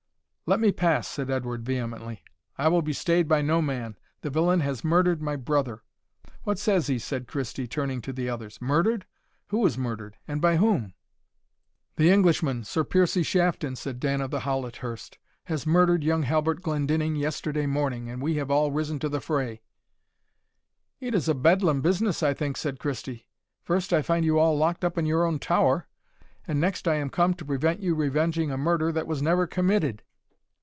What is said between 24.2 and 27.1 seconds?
you all locked up in your own tower, and next I am